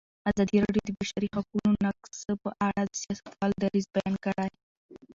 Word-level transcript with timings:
ازادي 0.29 0.57
راډیو 0.63 0.83
د 0.85 0.89
د 0.89 0.91
بشري 0.99 1.27
حقونو 1.35 1.69
نقض 1.85 2.19
په 2.43 2.49
اړه 2.67 2.81
د 2.85 2.91
سیاستوالو 3.01 3.59
دریځ 3.63 3.85
بیان 3.95 4.15
کړی. 4.25 4.49